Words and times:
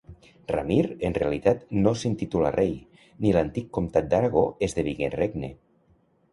Ramir, 0.51 0.87
en 1.09 1.15
realitat, 1.17 1.61
no 1.83 1.93
s'intitulà 1.99 2.53
rei, 2.57 2.73
ni 3.27 3.37
l'antic 3.37 3.71
comtat 3.79 4.11
d'Aragó 4.15 4.47
esdevingué 4.71 5.15
regne. 5.21 5.55